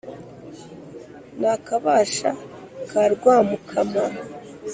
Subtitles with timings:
[1.41, 2.29] na kabasha
[2.89, 4.03] ka rwamukama